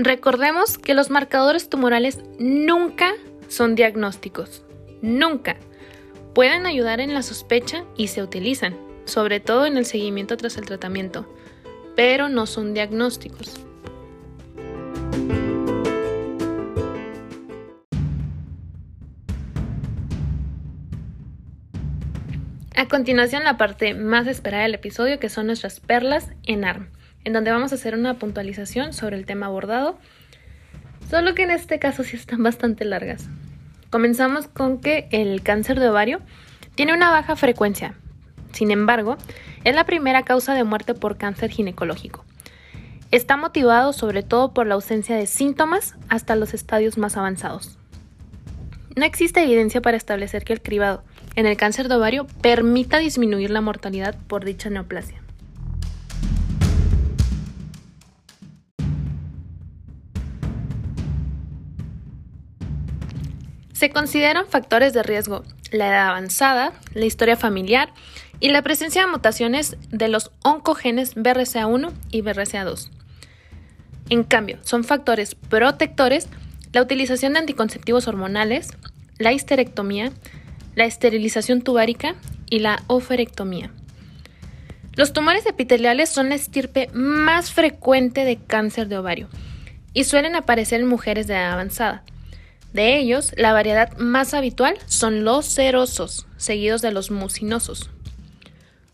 [0.02, 3.12] Recordemos que los marcadores tumorales nunca
[3.50, 4.64] son diagnósticos,
[5.02, 5.58] nunca.
[6.34, 10.66] Pueden ayudar en la sospecha y se utilizan, sobre todo en el seguimiento tras el
[10.66, 11.28] tratamiento,
[11.98, 13.60] pero no son diagnósticos.
[22.74, 26.88] A continuación la parte más esperada del episodio que son nuestras perlas en ARM
[27.24, 29.98] en donde vamos a hacer una puntualización sobre el tema abordado,
[31.10, 33.30] solo que en este caso sí están bastante largas.
[33.90, 36.22] Comenzamos con que el cáncer de ovario
[36.76, 37.96] tiene una baja frecuencia,
[38.52, 39.18] sin embargo,
[39.64, 42.26] es la primera causa de muerte por cáncer ginecológico.
[43.12, 47.78] Está motivado sobre todo por la ausencia de síntomas hasta los estadios más avanzados.
[48.96, 51.04] No existe evidencia para establecer que el cribado
[51.36, 55.22] en el cáncer de ovario permita disminuir la mortalidad por dicha neoplasia.
[63.80, 67.94] Se consideran factores de riesgo la edad avanzada, la historia familiar
[68.42, 72.90] y la presencia de mutaciones de los oncogenes BRCA1 y BRCA2.
[74.10, 76.28] En cambio, son factores protectores
[76.74, 78.68] la utilización de anticonceptivos hormonales,
[79.18, 80.12] la histerectomía,
[80.76, 82.16] la esterilización tubárica
[82.50, 83.72] y la oferectomía.
[84.98, 89.30] Los tumores epiteliales son la estirpe más frecuente de cáncer de ovario
[89.94, 92.04] y suelen aparecer en mujeres de edad avanzada.
[92.74, 97.90] De ellos, la variedad más habitual son los serosos, seguidos de los mucinosos.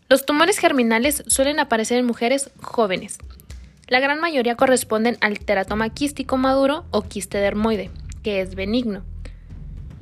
[0.08, 3.18] Los tumores germinales suelen aparecer en mujeres jóvenes.
[3.88, 7.90] La gran mayoría corresponden al teratoma quístico maduro o quiste dermoide,
[8.22, 9.04] que es benigno.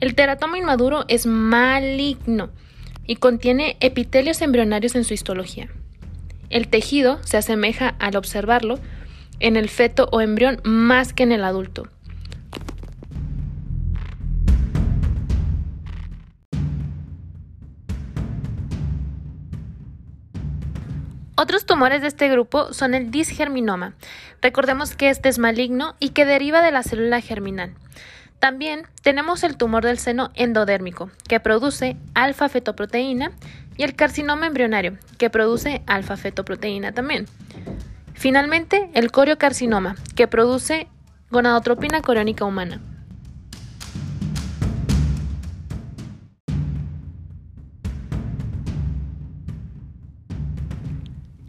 [0.01, 2.51] El teratoma inmaduro es maligno
[3.07, 5.69] y contiene epitelios embrionarios en su histología.
[6.51, 8.79] El tejido se asemeja al observarlo
[9.41, 11.89] en el feto o embrión más que en el adulto.
[21.37, 23.95] Otros tumores de este grupo son el disgerminoma.
[24.41, 27.75] Recordemos que este es maligno y que deriva de la célula germinal.
[28.39, 33.33] También tenemos el tumor del seno endodérmico, que produce alfa-fetoproteína,
[33.77, 37.27] y el carcinoma embrionario, que produce alfa-fetoproteína también.
[38.13, 40.87] Finalmente, el coriocarcinoma, que produce
[41.31, 42.81] gonadotropina coriónica humana.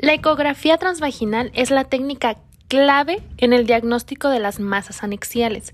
[0.06, 2.38] La ecografía transvaginal es la técnica
[2.68, 5.74] clave en el diagnóstico de las masas anexiales,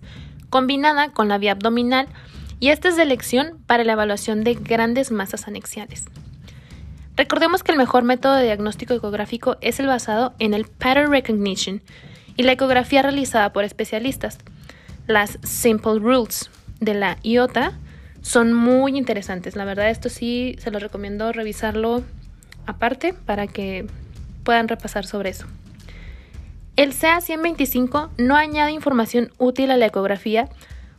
[0.49, 2.07] combinada con la vía abdominal,
[2.61, 6.05] y esta es de elección para la evaluación de grandes masas anexiales.
[7.17, 11.81] Recordemos que el mejor método de diagnóstico ecográfico es el basado en el pattern recognition
[12.37, 14.37] y la ecografía realizada por especialistas.
[15.07, 17.73] Las simple rules de la IOTA
[18.21, 19.57] son muy interesantes.
[19.57, 22.01] La verdad, esto sí se los recomiendo revisarlo
[22.65, 23.87] aparte para que
[24.43, 25.47] puedan repasar sobre eso.
[26.75, 30.49] El CA125 no añade información útil a la ecografía,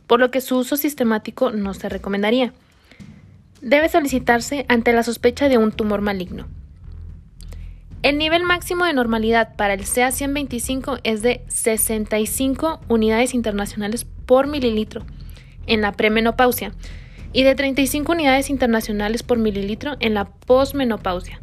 [0.07, 2.53] por lo que su uso sistemático no se recomendaría.
[3.61, 6.47] Debe solicitarse ante la sospecha de un tumor maligno.
[8.03, 15.03] El nivel máximo de normalidad para el CA125 es de 65 unidades internacionales por mililitro
[15.67, 16.73] en la premenopausia
[17.31, 21.39] y de 35 unidades internacionales por mililitro en la posmenopausia.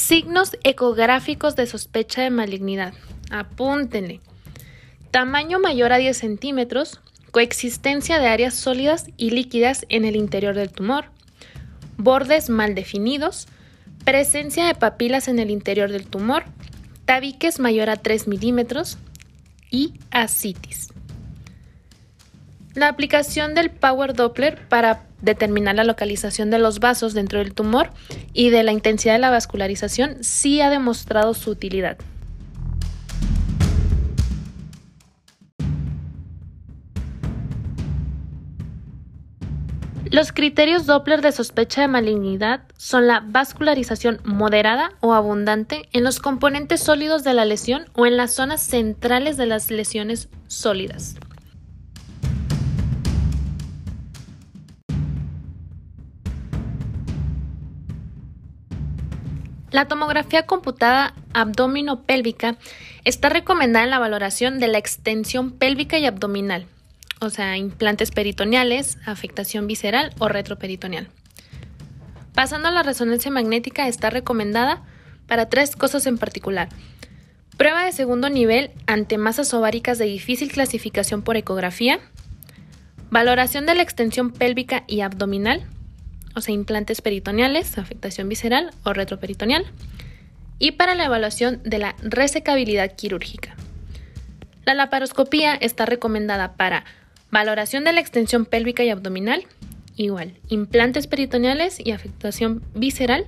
[0.00, 2.94] Signos ecográficos de sospecha de malignidad.
[3.30, 4.20] Apúntenle.
[5.10, 10.70] Tamaño mayor a 10 centímetros, coexistencia de áreas sólidas y líquidas en el interior del
[10.72, 11.04] tumor,
[11.98, 13.46] bordes mal definidos,
[14.04, 16.44] presencia de papilas en el interior del tumor,
[17.04, 18.96] tabiques mayor a 3 milímetros
[19.70, 20.89] y ascitis.
[22.74, 27.90] La aplicación del Power Doppler para determinar la localización de los vasos dentro del tumor
[28.32, 31.98] y de la intensidad de la vascularización sí ha demostrado su utilidad.
[40.12, 46.20] Los criterios Doppler de sospecha de malignidad son la vascularización moderada o abundante en los
[46.20, 51.16] componentes sólidos de la lesión o en las zonas centrales de las lesiones sólidas.
[59.70, 62.56] La tomografía computada abdominopélvica
[63.04, 66.66] está recomendada en la valoración de la extensión pélvica y abdominal,
[67.20, 71.08] o sea, implantes peritoneales, afectación visceral o retroperitoneal.
[72.34, 74.82] Pasando a la resonancia magnética, está recomendada
[75.28, 76.68] para tres cosas en particular.
[77.56, 82.00] Prueba de segundo nivel ante masas ováricas de difícil clasificación por ecografía.
[83.10, 85.66] Valoración de la extensión pélvica y abdominal
[86.34, 89.66] o sea, implantes peritoneales, afectación visceral o retroperitoneal,
[90.58, 93.56] y para la evaluación de la resecabilidad quirúrgica.
[94.64, 96.84] La laparoscopía está recomendada para
[97.30, 99.44] valoración de la extensión pélvica y abdominal,
[99.96, 103.26] igual, implantes peritoneales y afectación visceral,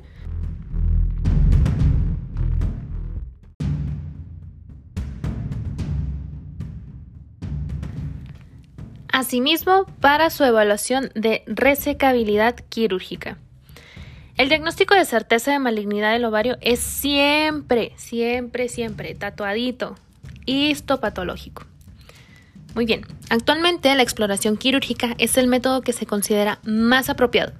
[9.12, 13.36] Asimismo, para su evaluación de resecabilidad quirúrgica.
[14.38, 19.96] El diagnóstico de certeza de malignidad del ovario es siempre, siempre, siempre tatuadito,
[20.46, 21.66] histopatológico.
[22.74, 27.52] Muy bien, actualmente la exploración quirúrgica es el método que se considera más apropiado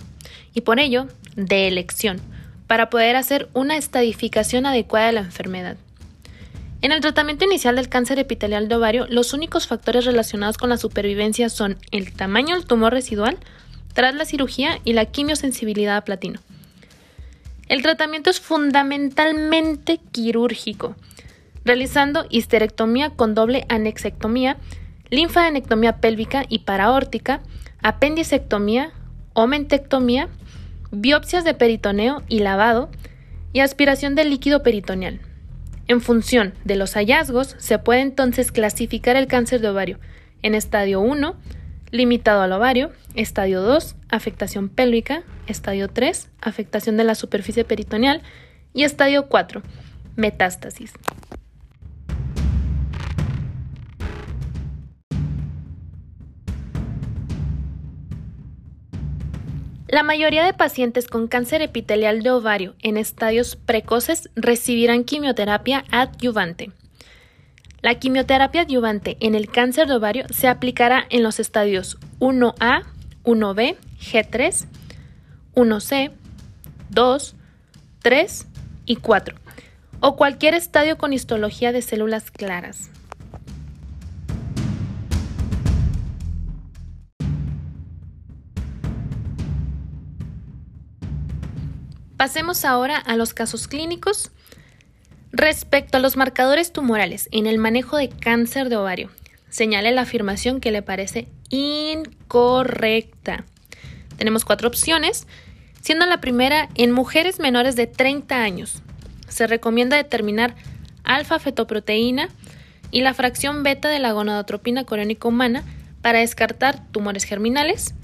[0.54, 2.18] y por ello de elección
[2.66, 5.76] para poder hacer una estadificación adecuada de la enfermedad.
[6.82, 10.76] En el tratamiento inicial del cáncer epitelial de ovario, los únicos factores relacionados con la
[10.76, 13.38] supervivencia son el tamaño del tumor residual
[13.94, 16.40] tras la cirugía y la quimiosensibilidad a platino.
[17.68, 20.96] El tratamiento es fundamentalmente quirúrgico,
[21.64, 24.56] realizando histerectomía con doble anexectomía,
[25.08, 27.42] linfadenectomía pélvica y paraórtica,
[27.80, 28.90] apendicectomía,
[29.34, 30.28] omentectomía,
[30.90, 32.90] biopsias de peritoneo y lavado,
[33.52, 35.20] y aspiración del líquido peritoneal.
[35.92, 39.98] En función de los hallazgos, se puede entonces clasificar el cáncer de ovario
[40.40, 41.36] en estadio 1,
[41.90, 48.22] limitado al ovario, estadio 2, afectación pélvica, estadio 3, afectación de la superficie peritoneal
[48.72, 49.60] y estadio 4,
[50.16, 50.94] metástasis.
[59.92, 66.70] La mayoría de pacientes con cáncer epitelial de ovario en estadios precoces recibirán quimioterapia adyuvante.
[67.82, 72.84] La quimioterapia adyuvante en el cáncer de ovario se aplicará en los estadios 1A,
[73.24, 74.66] 1B, G3,
[75.56, 76.12] 1C,
[76.88, 77.34] 2,
[78.00, 78.46] 3
[78.86, 79.36] y 4,
[80.00, 82.91] o cualquier estadio con histología de células claras.
[92.22, 94.30] Pasemos ahora a los casos clínicos.
[95.32, 99.10] Respecto a los marcadores tumorales en el manejo de cáncer de ovario,
[99.50, 103.44] señale la afirmación que le parece incorrecta.
[104.18, 105.26] Tenemos cuatro opciones,
[105.80, 108.82] siendo la primera en mujeres menores de 30 años.
[109.26, 110.54] Se recomienda determinar
[111.02, 112.28] alfa-fetoproteína
[112.92, 115.64] y la fracción beta de la gonadotropina coriónica humana
[116.02, 117.96] para descartar tumores germinales.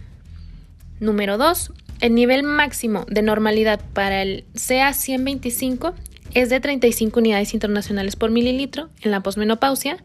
[0.99, 1.71] Número 2.
[2.01, 5.95] El nivel máximo de normalidad para el CA125
[6.35, 9.97] es de 35 unidades internacionales por mililitro en la posmenopausia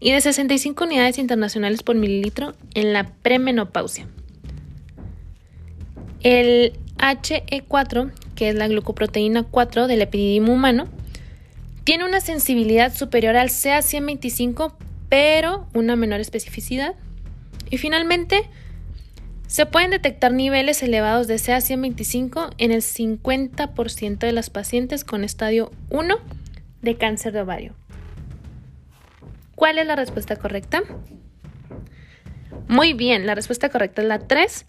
[0.00, 4.06] y de 65 unidades internacionales por mililitro en la premenopausia.
[6.22, 10.88] El HE4, que es la glucoproteína 4 del epididimo humano,
[11.84, 14.72] tiene una sensibilidad superior al CA125,
[15.10, 16.94] pero una menor especificidad.
[17.68, 18.48] Y finalmente,
[19.54, 25.70] se pueden detectar niveles elevados de CA125 en el 50% de las pacientes con estadio
[25.90, 26.16] 1
[26.82, 27.76] de cáncer de ovario.
[29.54, 30.82] ¿Cuál es la respuesta correcta?
[32.66, 34.66] Muy bien, la respuesta correcta es la 3,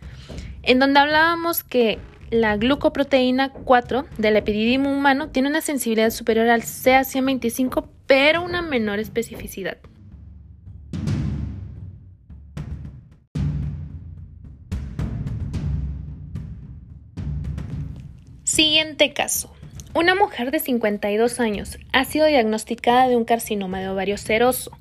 [0.61, 1.97] en donde hablábamos que
[2.29, 8.99] la glucoproteína 4 del epididimo humano tiene una sensibilidad superior al CA125, pero una menor
[8.99, 9.79] especificidad.
[18.55, 19.53] Siguiente caso.
[19.93, 24.71] Una mujer de 52 años ha sido diagnosticada de un carcinoma de ovario seroso,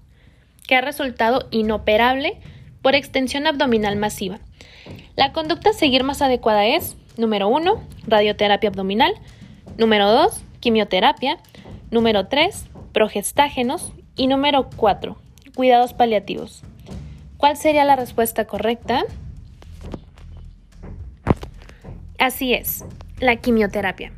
[0.68, 2.38] que ha resultado inoperable
[2.82, 4.38] por extensión abdominal masiva.
[5.16, 9.12] La conducta a seguir más adecuada es, número 1, radioterapia abdominal,
[9.76, 11.38] número 2, quimioterapia,
[11.90, 15.18] número 3, progestágenos y número 4,
[15.56, 16.62] cuidados paliativos.
[17.38, 19.02] ¿Cuál sería la respuesta correcta?
[22.20, 22.84] Así es,
[23.20, 24.12] la quimioterapia.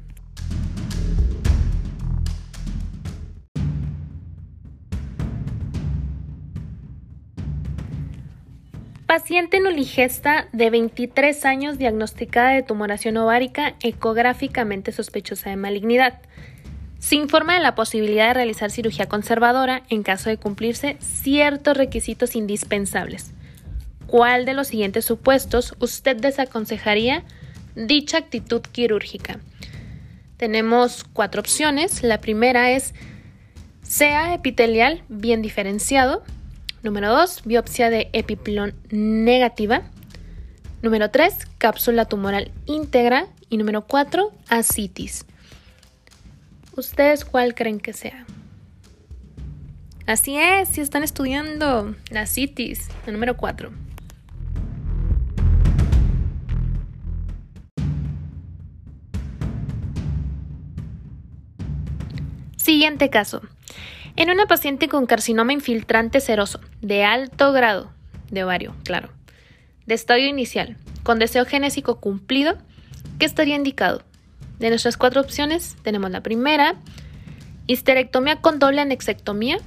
[9.07, 16.21] Paciente nuligesta de 23 años diagnosticada de tumoración ovárica ecográficamente sospechosa de malignidad.
[16.99, 22.35] Se informa de la posibilidad de realizar cirugía conservadora en caso de cumplirse ciertos requisitos
[22.35, 23.33] indispensables.
[24.07, 27.23] ¿Cuál de los siguientes supuestos usted desaconsejaría
[27.77, 29.39] dicha actitud quirúrgica.
[30.37, 32.03] Tenemos cuatro opciones.
[32.03, 32.95] La primera es
[33.83, 36.25] sea epitelial bien diferenciado.
[36.83, 39.83] Número 2, biopsia de epiplón negativa.
[40.83, 43.29] Número 3, cápsula tumoral íntegra.
[43.49, 45.25] Y número 4, ascitis.
[46.77, 48.27] ¿Ustedes cuál creen que sea?
[50.07, 53.86] Así es, si están estudiando la citis, el número 4.
[62.67, 63.43] Siguiente caso.
[64.17, 67.93] En una paciente con carcinoma infiltrante seroso, de alto grado,
[68.33, 69.11] de ovario, claro,
[69.87, 72.59] de estadio inicial, con deseo genésico cumplido,
[73.21, 74.03] ¿qué estaría indicado?
[74.59, 76.75] De nuestras cuatro opciones tenemos la primera,
[77.69, 79.59] histerectomía con doble anexectomía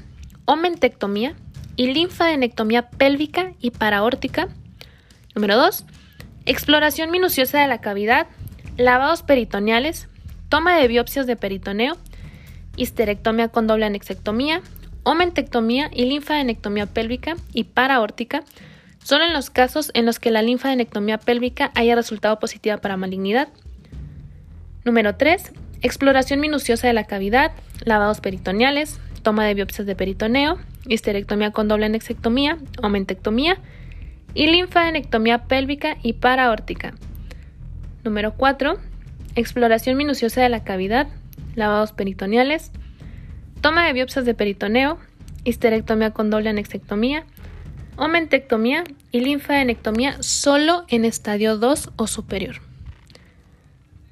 [0.44, 1.36] o mentectomía
[1.78, 4.50] y linfadenectomía pélvica y paraórtica.
[5.36, 5.86] Número 2.
[6.46, 8.28] Exploración minuciosa de la cavidad,
[8.76, 10.10] lavados peritoneales,
[10.50, 11.96] toma de biopsias de peritoneo,
[12.82, 14.62] histerectomía con doble anexectomía,
[15.04, 18.44] omentectomía y linfadenectomía pélvica y paraórtica
[19.04, 23.48] Solo en los casos en los que la linfadenectomía pélvica haya resultado positiva para malignidad.
[24.84, 25.52] Número 3.
[25.82, 27.52] Exploración minuciosa de la cavidad,
[27.86, 33.58] lavados peritoneales, toma de biopsias de peritoneo, histerectomía con doble anexectomía o mentectomía
[34.34, 36.94] y linfadenectomía pélvica y paraórtica.
[38.04, 38.78] Número 4.
[39.36, 41.08] Exploración minuciosa de la cavidad,
[41.60, 42.72] lavados peritoneales,
[43.62, 44.98] toma de biopsias de peritoneo,
[45.44, 47.26] histerectomía con doble anexectomía
[48.00, 52.56] omentectomía y linfadenectomía solo en estadio 2 o superior.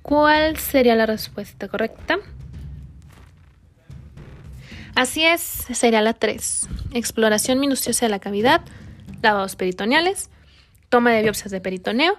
[0.02, 2.18] ¿Cuál sería la respuesta correcta?
[4.95, 6.68] Así es, sería la 3.
[6.93, 8.62] Exploración minuciosa de la cavidad,
[9.22, 10.30] lavados peritoneales,
[10.89, 12.18] toma de biopsias de peritoneo,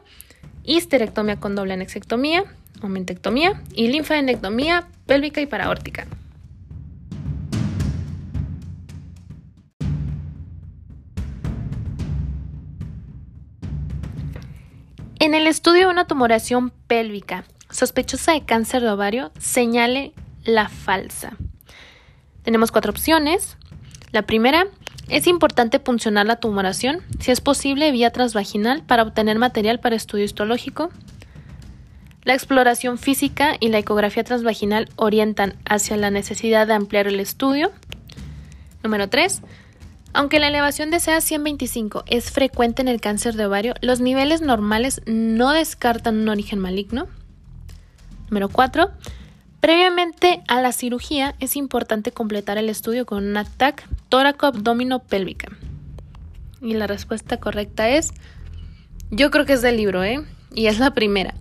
[0.65, 2.45] histerectomía con doble anexectomía,
[2.83, 6.07] omentectomía y linfadenectomía pélvica y paraórtica.
[15.21, 20.13] En el estudio de una tumoración pélvica sospechosa de cáncer de ovario, señale
[20.45, 21.37] la falsa.
[22.43, 23.57] Tenemos cuatro opciones.
[24.13, 24.69] La primera,
[25.09, 30.25] es importante puncionar la tumoración, si es posible vía transvaginal, para obtener material para estudio
[30.25, 30.91] histológico.
[32.25, 37.71] La exploración física y la ecografía transvaginal orientan hacia la necesidad de ampliar el estudio.
[38.83, 39.43] Número 3.
[40.13, 44.41] Aunque la elevación de CA 125 es frecuente en el cáncer de ovario, los niveles
[44.41, 47.07] normales no descartan un origen maligno.
[48.29, 48.91] Número 4.
[49.61, 55.57] Previamente a la cirugía es importante completar el estudio con un TAC tóraco-abdomino-pélvica.
[56.63, 58.13] Y la respuesta correcta es,
[59.11, 60.25] yo creo que es del libro, ¿eh?
[60.55, 61.35] Y es la primera,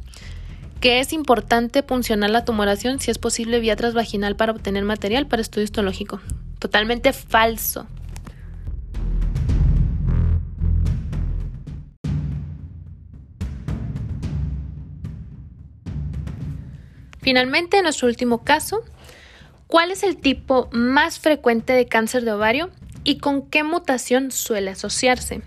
[0.80, 5.42] que es importante puncionar la tumoración si es posible vía transvaginal para obtener material para
[5.42, 6.22] estudio histológico.
[6.60, 7.88] Totalmente falso.
[17.22, 18.84] Finalmente, en nuestro último caso,
[19.68, 22.70] ¿cuál es el tipo más frecuente de cáncer de ovario
[23.04, 25.42] y con qué mutación suele asociarse?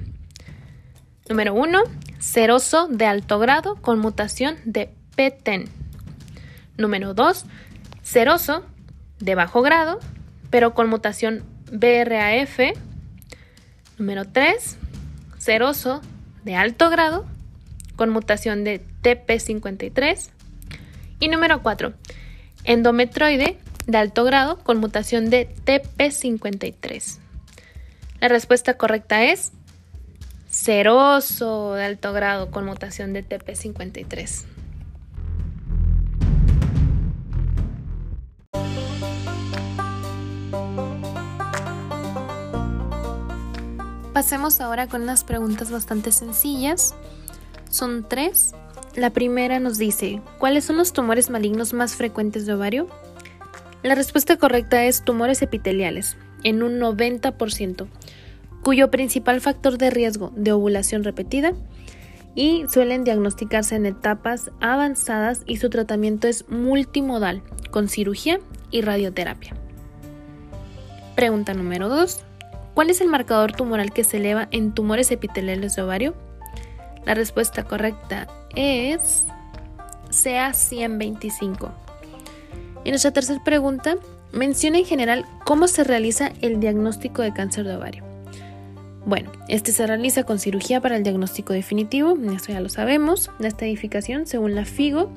[1.31, 1.81] Número 1.
[2.18, 5.68] Seroso de alto grado con mutación de PTEN.
[6.79, 7.45] Número 2.
[8.03, 8.64] Seroso
[9.18, 10.01] de bajo grado,
[10.49, 12.59] pero con mutación BRAF.
[13.99, 14.79] Número 3.
[15.37, 16.01] Seroso
[16.43, 17.27] de alto grado
[17.97, 20.31] con mutación de TP53.
[21.18, 21.93] Y número 4.
[22.64, 27.18] Endometroide de alto grado con mutación de TP53.
[28.21, 29.53] La respuesta correcta es
[30.49, 34.59] seroso de alto grado con mutación de TP53.
[44.21, 46.95] Pasemos ahora con unas preguntas bastante sencillas.
[47.71, 48.53] Son tres
[48.95, 52.87] la primera nos dice, ¿cuáles son los tumores malignos más frecuentes de ovario?
[53.83, 57.87] La respuesta correcta es tumores epiteliales, en un 90%,
[58.61, 61.55] cuyo principal factor de riesgo de ovulación repetida
[62.35, 68.39] y suelen diagnosticarse en etapas avanzadas y su tratamiento es multimodal, con cirugía
[68.71, 69.55] y radioterapia.
[71.16, 72.27] Pregunta número 2.
[72.75, 76.14] ¿Cuál es el marcador tumoral que se eleva en tumores epiteliales de ovario?
[77.05, 79.25] La respuesta correcta es
[80.11, 81.71] CA125.
[82.85, 83.97] Y nuestra tercera pregunta,
[84.33, 88.05] menciona en general cómo se realiza el diagnóstico de cáncer de ovario.
[89.07, 93.49] Bueno, este se realiza con cirugía para el diagnóstico definitivo, eso ya lo sabemos, la
[93.49, 95.11] estadificación según la FIGO,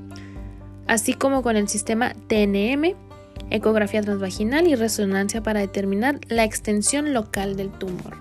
[0.87, 2.95] así como con el sistema TNM,
[3.53, 8.17] ecografía transvaginal y resonancia para determinar la extensión local del tumor.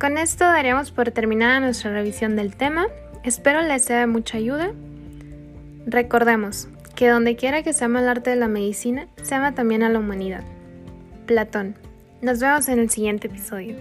[0.00, 2.86] Con esto daríamos por terminada nuestra revisión del tema
[3.22, 4.72] Espero les sea de mucha ayuda.
[5.86, 9.82] Recordemos que donde quiera que se ama el arte de la medicina, se ama también
[9.82, 10.42] a la humanidad.
[11.26, 11.76] Platón.
[12.22, 13.76] Nos vemos en el siguiente episodio.